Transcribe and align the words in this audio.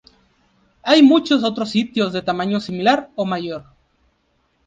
Hay 0.81 1.03
muchos 1.03 1.43
otros 1.43 1.69
sitios 1.69 2.11
de 2.11 2.23
tamaño 2.23 2.59
similar 2.59 3.11
o 3.15 3.23
mayor. 3.23 3.65